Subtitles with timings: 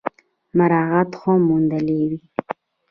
[0.57, 2.17] مراعات هم موندلي وي۔